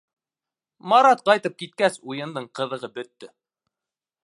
[0.93, 3.33] Марат ҡайтып киткәс, уйындың ҡыҙығы бөттө.